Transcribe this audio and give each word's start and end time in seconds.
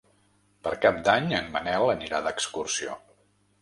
Per 0.67 0.71
Cap 0.85 0.97
d'Any 1.09 1.29
en 1.41 1.53
Manel 1.59 1.95
anirà 1.97 2.25
d'excursió. 2.29 3.03